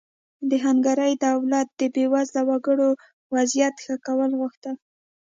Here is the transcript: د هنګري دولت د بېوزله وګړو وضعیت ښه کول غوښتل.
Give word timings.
د 0.49 0.51
هنګري 0.65 1.13
دولت 1.25 1.67
د 1.79 1.81
بېوزله 1.93 2.41
وګړو 2.49 2.89
وضعیت 3.35 3.75
ښه 3.83 3.95
کول 4.05 4.31
غوښتل. 4.39 4.75